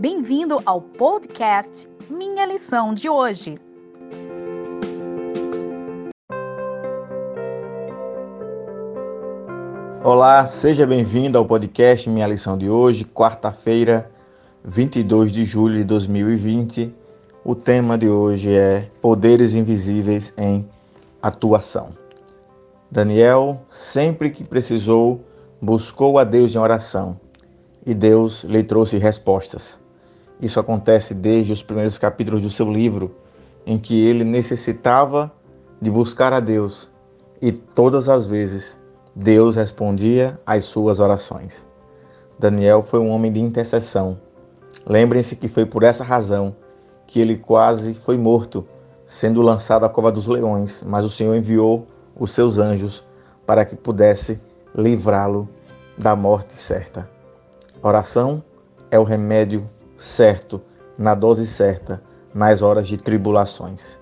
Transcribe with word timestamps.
Bem-vindo 0.00 0.62
ao 0.64 0.80
podcast 0.80 1.90
Minha 2.08 2.46
Lição 2.46 2.94
de 2.94 3.08
Hoje. 3.08 3.56
Olá, 10.04 10.46
seja 10.46 10.86
bem-vindo 10.86 11.36
ao 11.36 11.44
podcast 11.44 12.08
Minha 12.08 12.28
Lição 12.28 12.56
de 12.56 12.70
Hoje, 12.70 13.04
quarta-feira, 13.04 14.08
22 14.62 15.32
de 15.32 15.44
julho 15.44 15.78
de 15.78 15.84
2020. 15.84 16.94
O 17.44 17.56
tema 17.56 17.98
de 17.98 18.08
hoje 18.08 18.56
é 18.56 18.88
Poderes 19.02 19.52
Invisíveis 19.52 20.32
em 20.38 20.64
Atuação. 21.20 21.92
Daniel, 22.88 23.60
sempre 23.66 24.30
que 24.30 24.44
precisou, 24.44 25.24
buscou 25.60 26.20
a 26.20 26.22
Deus 26.24 26.54
em 26.54 26.58
oração 26.58 27.18
e 27.84 27.92
Deus 27.92 28.44
lhe 28.44 28.62
trouxe 28.62 28.96
respostas. 28.96 29.87
Isso 30.40 30.60
acontece 30.60 31.14
desde 31.14 31.52
os 31.52 31.62
primeiros 31.62 31.98
capítulos 31.98 32.42
do 32.42 32.50
seu 32.50 32.70
livro, 32.70 33.14
em 33.66 33.78
que 33.78 34.06
ele 34.06 34.24
necessitava 34.24 35.32
de 35.80 35.90
buscar 35.90 36.32
a 36.32 36.40
Deus 36.40 36.90
e 37.40 37.52
todas 37.52 38.08
as 38.08 38.26
vezes 38.26 38.78
Deus 39.14 39.56
respondia 39.56 40.40
às 40.46 40.64
suas 40.64 41.00
orações. 41.00 41.66
Daniel 42.38 42.82
foi 42.82 43.00
um 43.00 43.10
homem 43.10 43.32
de 43.32 43.40
intercessão. 43.40 44.18
Lembrem-se 44.86 45.36
que 45.36 45.48
foi 45.48 45.66
por 45.66 45.82
essa 45.82 46.04
razão 46.04 46.54
que 47.06 47.20
ele 47.20 47.36
quase 47.36 47.94
foi 47.94 48.16
morto, 48.16 48.66
sendo 49.04 49.42
lançado 49.42 49.84
à 49.84 49.88
cova 49.88 50.12
dos 50.12 50.26
leões, 50.26 50.84
mas 50.86 51.04
o 51.04 51.10
Senhor 51.10 51.34
enviou 51.34 51.86
os 52.16 52.30
seus 52.30 52.58
anjos 52.58 53.04
para 53.46 53.64
que 53.64 53.74
pudesse 53.74 54.40
livrá-lo 54.74 55.48
da 55.96 56.14
morte 56.14 56.54
certa. 56.54 57.08
Oração 57.82 58.42
é 58.90 58.98
o 58.98 59.04
remédio 59.04 59.66
certo, 59.98 60.62
na 60.96 61.14
dose 61.14 61.46
certa, 61.46 62.00
nas 62.32 62.62
horas 62.62 62.86
de 62.86 62.96
tribulações. 62.96 63.98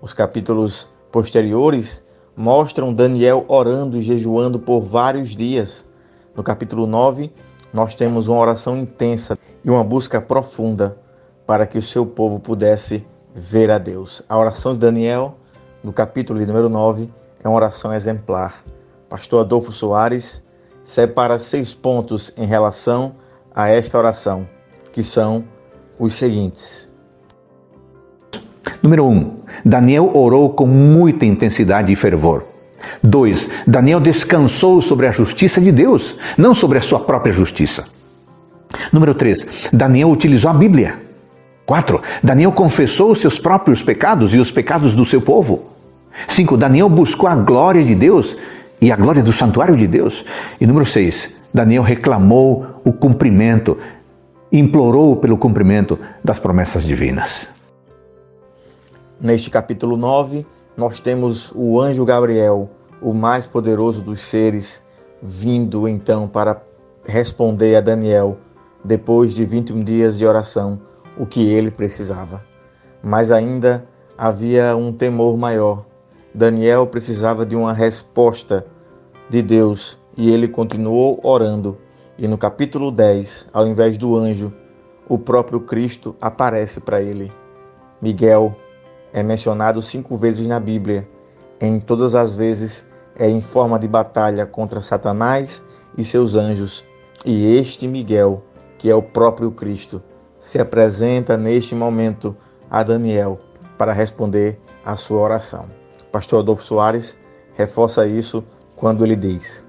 Os 0.00 0.14
capítulos 0.14 0.88
posteriores 1.12 2.02
mostram 2.36 2.92
Daniel 2.92 3.44
orando 3.46 3.98
e 3.98 4.02
jejuando 4.02 4.58
por 4.58 4.80
vários 4.80 5.36
dias. 5.36 5.86
No 6.34 6.42
capítulo 6.42 6.86
9, 6.86 7.30
nós 7.72 7.94
temos 7.94 8.26
uma 8.26 8.40
oração 8.40 8.76
intensa 8.76 9.38
e 9.64 9.70
uma 9.70 9.84
busca 9.84 10.20
profunda 10.20 10.98
para 11.46 11.66
que 11.66 11.78
o 11.78 11.82
seu 11.82 12.06
povo 12.06 12.40
pudesse 12.40 13.06
ver 13.34 13.70
a 13.70 13.78
Deus. 13.78 14.22
A 14.28 14.38
oração 14.38 14.72
de 14.72 14.80
Daniel, 14.80 15.36
no 15.82 15.92
capítulo 15.92 16.40
número 16.40 16.68
9, 16.68 17.10
é 17.42 17.48
uma 17.48 17.56
oração 17.56 17.92
exemplar. 17.92 18.64
Pastor 19.08 19.40
Adolfo 19.40 19.72
Soares 19.72 20.42
separa 20.84 21.38
seis 21.38 21.74
pontos 21.74 22.32
em 22.36 22.46
relação 22.46 23.14
a 23.54 23.68
esta 23.68 23.98
oração, 23.98 24.48
que 24.94 25.02
são 25.02 25.44
os 25.98 26.14
seguintes. 26.14 26.88
Número 28.80 29.04
1. 29.04 29.10
Um, 29.10 29.36
Daniel 29.64 30.12
orou 30.14 30.50
com 30.50 30.68
muita 30.68 31.26
intensidade 31.26 31.92
e 31.92 31.96
fervor. 31.96 32.44
2. 33.02 33.50
Daniel 33.66 33.98
descansou 33.98 34.80
sobre 34.80 35.08
a 35.08 35.10
justiça 35.10 35.60
de 35.60 35.72
Deus, 35.72 36.16
não 36.38 36.54
sobre 36.54 36.78
a 36.78 36.80
sua 36.80 37.00
própria 37.00 37.32
justiça. 37.32 37.88
Número 38.92 39.14
3. 39.14 39.68
Daniel 39.72 40.10
utilizou 40.10 40.52
a 40.52 40.54
Bíblia. 40.54 41.02
4. 41.66 42.00
Daniel 42.22 42.52
confessou 42.52 43.10
os 43.10 43.20
seus 43.20 43.36
próprios 43.36 43.82
pecados 43.82 44.32
e 44.32 44.38
os 44.38 44.52
pecados 44.52 44.94
do 44.94 45.04
seu 45.04 45.20
povo. 45.20 45.70
5. 46.28 46.56
Daniel 46.56 46.88
buscou 46.88 47.28
a 47.28 47.34
glória 47.34 47.82
de 47.82 47.96
Deus 47.96 48.36
e 48.80 48.92
a 48.92 48.96
glória 48.96 49.24
do 49.24 49.32
santuário 49.32 49.76
de 49.76 49.88
Deus. 49.88 50.24
E 50.60 50.66
número 50.68 50.86
6. 50.86 51.34
Daniel 51.52 51.82
reclamou 51.82 52.80
o 52.84 52.92
cumprimento, 52.92 53.76
implorou 54.58 55.16
pelo 55.16 55.36
cumprimento 55.36 55.98
das 56.22 56.38
promessas 56.38 56.84
divinas. 56.84 57.48
Neste 59.20 59.50
capítulo 59.50 59.96
9, 59.96 60.46
nós 60.76 61.00
temos 61.00 61.50
o 61.56 61.80
anjo 61.80 62.04
Gabriel, 62.04 62.70
o 63.02 63.12
mais 63.12 63.46
poderoso 63.46 64.00
dos 64.00 64.20
seres, 64.20 64.80
vindo 65.20 65.88
então 65.88 66.28
para 66.28 66.62
responder 67.04 67.74
a 67.74 67.80
Daniel, 67.80 68.38
depois 68.84 69.34
de 69.34 69.44
21 69.44 69.82
dias 69.82 70.16
de 70.16 70.24
oração, 70.24 70.80
o 71.18 71.26
que 71.26 71.52
ele 71.52 71.72
precisava. 71.72 72.44
Mas 73.02 73.32
ainda 73.32 73.84
havia 74.16 74.76
um 74.76 74.92
temor 74.92 75.36
maior. 75.36 75.84
Daniel 76.32 76.86
precisava 76.86 77.44
de 77.44 77.56
uma 77.56 77.72
resposta 77.72 78.64
de 79.28 79.42
Deus 79.42 79.98
e 80.16 80.30
ele 80.30 80.46
continuou 80.46 81.18
orando. 81.24 81.76
E 82.16 82.28
no 82.28 82.38
capítulo 82.38 82.92
10, 82.92 83.48
ao 83.52 83.66
invés 83.66 83.98
do 83.98 84.16
anjo, 84.16 84.52
o 85.08 85.18
próprio 85.18 85.58
Cristo 85.58 86.14
aparece 86.20 86.80
para 86.80 87.02
ele. 87.02 87.32
Miguel 88.00 88.54
é 89.12 89.20
mencionado 89.20 89.82
cinco 89.82 90.16
vezes 90.16 90.46
na 90.46 90.60
Bíblia. 90.60 91.08
Em 91.60 91.80
todas 91.80 92.14
as 92.14 92.32
vezes 92.32 92.84
é 93.16 93.28
em 93.28 93.40
forma 93.40 93.80
de 93.80 93.88
batalha 93.88 94.46
contra 94.46 94.80
Satanás 94.80 95.60
e 95.98 96.04
seus 96.04 96.36
anjos. 96.36 96.84
E 97.24 97.56
este 97.56 97.88
Miguel, 97.88 98.44
que 98.78 98.88
é 98.88 98.94
o 98.94 99.02
próprio 99.02 99.50
Cristo, 99.50 100.00
se 100.38 100.60
apresenta 100.60 101.36
neste 101.36 101.74
momento 101.74 102.36
a 102.70 102.84
Daniel 102.84 103.40
para 103.76 103.92
responder 103.92 104.60
à 104.84 104.94
sua 104.94 105.18
oração. 105.20 105.68
Pastor 106.12 106.40
Adolfo 106.40 106.62
Soares 106.62 107.18
reforça 107.56 108.06
isso 108.06 108.44
quando 108.76 109.04
ele 109.04 109.16
diz: 109.16 109.66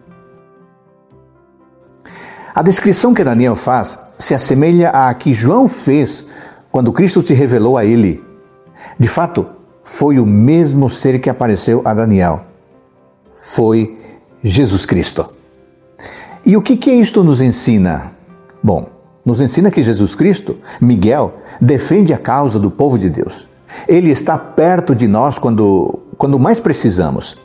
a 2.55 2.61
descrição 2.61 3.13
que 3.13 3.21
Daniel 3.21 3.53
faz 3.53 3.99
se 4.17 4.33
assemelha 4.33 4.89
à 4.89 5.13
que 5.13 5.33
João 5.33 5.67
fez 5.67 6.25
quando 6.71 6.93
Cristo 6.93 7.21
se 7.21 7.33
revelou 7.33 7.77
a 7.77 7.83
ele. 7.83 8.23
De 8.97 9.09
fato, 9.09 9.45
foi 9.83 10.19
o 10.19 10.25
mesmo 10.25 10.89
ser 10.89 11.19
que 11.19 11.29
apareceu 11.29 11.81
a 11.83 11.93
Daniel. 11.93 12.45
Foi 13.33 13.97
Jesus 14.41 14.85
Cristo. 14.85 15.29
E 16.45 16.55
o 16.55 16.61
que, 16.61 16.77
que 16.77 16.91
isto 16.91 17.25
nos 17.25 17.41
ensina? 17.41 18.13
Bom, 18.63 18.87
nos 19.25 19.41
ensina 19.41 19.69
que 19.69 19.83
Jesus 19.83 20.15
Cristo, 20.15 20.57
Miguel, 20.79 21.33
defende 21.59 22.13
a 22.13 22.17
causa 22.17 22.57
do 22.57 22.71
povo 22.71 22.97
de 22.97 23.09
Deus. 23.09 23.49
Ele 23.85 24.11
está 24.11 24.37
perto 24.37 24.95
de 24.95 25.09
nós 25.09 25.37
quando, 25.37 25.99
quando 26.17 26.39
mais 26.39 26.57
precisamos. 26.57 27.35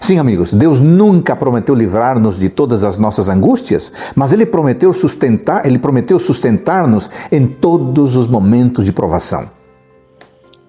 Sim, 0.00 0.18
amigos, 0.18 0.52
Deus 0.52 0.80
nunca 0.80 1.34
prometeu 1.34 1.74
livrar-nos 1.74 2.38
de 2.38 2.48
todas 2.48 2.84
as 2.84 2.98
nossas 2.98 3.28
angústias, 3.28 3.92
mas 4.14 4.32
ele 4.32 4.46
prometeu 4.46 4.92
sustentar, 4.92 5.66
ele 5.66 5.78
prometeu 5.78 6.18
sustentar-nos 6.18 7.10
em 7.30 7.46
todos 7.46 8.16
os 8.16 8.26
momentos 8.26 8.84
de 8.84 8.92
provação. 8.92 9.48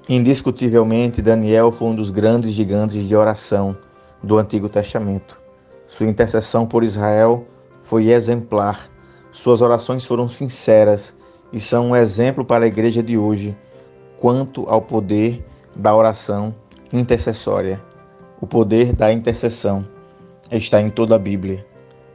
Indiscutivelmente, 0.10 1.22
Daniel 1.22 1.70
foi 1.70 1.90
um 1.90 1.96
dos 1.96 2.10
grandes 2.10 2.52
gigantes 2.52 3.06
de 3.06 3.16
oração 3.16 3.76
do 4.24 4.38
Antigo 4.38 4.70
Testamento. 4.70 5.40
Sua 5.86 6.08
intercessão 6.08 6.66
por 6.66 6.84
Israel 6.84 7.46
foi 7.82 8.10
exemplar. 8.10 8.90
Suas 9.32 9.62
orações 9.62 10.06
foram 10.06 10.28
sinceras 10.30 11.16
e 11.52 11.60
são 11.60 11.90
um 11.90 11.96
exemplo 11.96 12.44
para 12.44 12.66
a 12.66 12.68
igreja 12.68 13.04
de 13.04 13.18
hoje 13.18 13.56
quanto 14.20 14.66
ao 14.68 14.82
poder 14.82 15.46
da 15.76 15.96
oração 15.96 16.56
intercessória. 16.92 17.82
O 18.48 18.50
poder 18.50 18.94
da 18.94 19.12
intercessão 19.12 19.86
está 20.50 20.82
em 20.82 20.90
toda 20.90 21.18
a 21.18 21.20
Bíblia. 21.20 21.66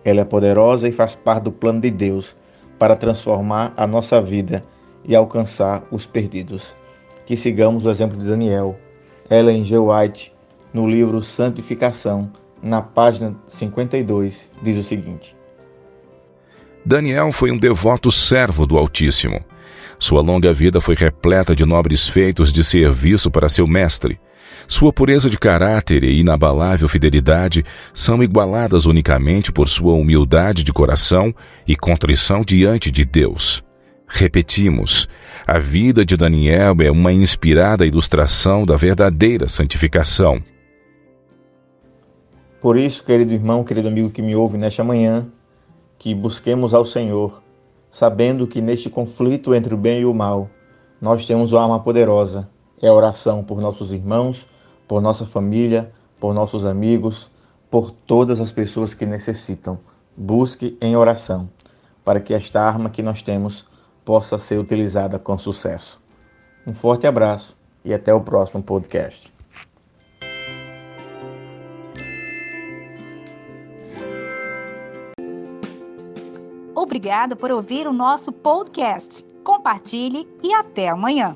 Ela 0.03 0.23
é 0.23 0.25
poderosa 0.25 0.89
e 0.89 0.91
faz 0.91 1.15
parte 1.15 1.45
do 1.45 1.53
plano 1.53 1.79
de 1.79 1.91
Deus 1.91 2.35
para 2.79 2.97
transformar 2.97 3.75
a 3.77 3.87
nossa 3.87 4.19
vida 4.19 4.65
e 5.05 5.15
alcançar 5.15 5.85
os 5.91 6.07
perdidos. 6.07 6.75
Que 7.27 7.37
sigamos 7.37 7.85
o 7.85 7.91
exemplo 7.91 8.19
de 8.19 8.27
Daniel. 8.27 8.79
Ellen 9.31 9.63
G. 9.63 9.77
White, 9.77 10.33
no 10.73 10.89
livro 10.89 11.21
Santificação, 11.21 12.33
na 12.63 12.81
página 12.81 13.37
52, 13.47 14.49
diz 14.63 14.79
o 14.79 14.83
seguinte: 14.83 15.37
Daniel 16.83 17.31
foi 17.31 17.53
um 17.53 17.59
devoto 17.59 18.11
servo 18.11 18.65
do 18.65 18.79
Altíssimo. 18.79 19.45
Sua 19.99 20.23
longa 20.23 20.51
vida 20.51 20.81
foi 20.81 20.95
repleta 20.95 21.55
de 21.55 21.67
nobres 21.67 22.09
feitos 22.09 22.51
de 22.51 22.65
serviço 22.65 23.31
para 23.31 23.51
seu 23.51 23.67
mestre 23.67 24.19
sua 24.69 24.93
pureza 24.93 25.29
de 25.29 25.39
caráter 25.39 26.05
e 26.05 26.21
inabalável 26.21 26.89
fidelidade 26.89 27.65
são 27.93 28.23
igualadas 28.23 28.87
unicamente 28.87 29.53
por 29.53 29.69
sua 29.69 29.95
humildade 29.95 30.63
de 30.63 30.73
coração 30.73 31.35
e 31.67 31.77
contrição 31.77 32.43
diante 32.45 32.91
de 32.91 33.05
Deus. 33.05 33.63
Repetimos, 34.07 35.09
a 35.47 35.59
vida 35.59 36.05
de 36.05 36.17
Daniel 36.17 36.77
é 36.83 36.91
uma 36.91 37.13
inspirada 37.13 37.87
ilustração 37.87 38.65
da 38.67 38.77
verdadeira 38.77 39.49
santificação. 39.49 40.43
Por 42.61 42.77
isso, 42.77 43.03
querido 43.03 43.33
irmão, 43.33 43.65
querido 43.65 43.89
amigo 43.89 44.11
que 44.11 44.23
me 44.23 44.37
ouve 44.37 44.57
nesta 44.59 44.85
manhã, 44.85 45.27
que 45.99 46.15
busquemos 46.15 46.75
ao 46.75 46.85
Senhor, 46.85 47.43
sabendo 47.91 48.47
que 48.47 48.61
neste 48.61 48.91
conflito 48.91 49.55
entre 49.55 49.75
o 49.75 49.79
bem 49.79 50.03
e 50.03 50.05
o 50.05 50.15
mal, 50.15 50.49
nós 51.01 51.27
temos 51.27 51.53
uma 51.53 51.63
arma 51.63 51.81
poderosa, 51.81 52.49
é 52.81 52.89
a 52.89 52.93
oração 52.93 53.43
por 53.43 53.61
nossos 53.61 53.93
irmãos, 53.93 54.47
por 54.93 55.01
nossa 55.01 55.25
família, 55.25 55.91
por 56.21 56.35
nossos 56.35 56.67
amigos, 56.67 57.31
por 57.71 57.91
todas 57.91 58.39
as 58.39 58.53
pessoas 58.53 58.93
que 58.93 59.07
necessitam. 59.07 59.79
Busque 60.15 60.77
em 60.83 60.95
oração, 60.95 61.49
para 62.05 62.21
que 62.21 62.35
esta 62.35 62.61
arma 62.61 62.91
que 62.91 63.03
nós 63.03 63.23
temos 63.23 63.67
possa 64.05 64.39
ser 64.39 64.59
utilizada 64.59 65.19
com 65.19 65.39
sucesso. 65.39 65.99
Um 66.67 66.75
forte 66.75 67.07
abraço 67.07 67.57
e 67.83 67.95
até 67.95 68.13
o 68.13 68.21
próximo 68.21 68.63
podcast. 68.63 69.33
Obrigado 76.75 77.35
por 77.35 77.51
ouvir 77.51 77.87
o 77.87 77.95
nosso 77.95 78.31
podcast. 78.31 79.25
Compartilhe 79.43 80.29
e 80.43 80.53
até 80.53 80.91
amanhã. 80.91 81.35